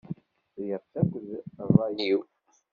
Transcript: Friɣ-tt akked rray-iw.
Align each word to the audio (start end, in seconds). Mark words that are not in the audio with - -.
Friɣ-tt 0.53 0.93
akked 1.01 1.27
rray-iw. 1.67 2.19